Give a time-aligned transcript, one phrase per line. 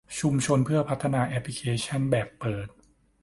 [0.19, 2.67] ชุมชนเพื่อพัฒนาแอพลิเคชั่นแบบเปิด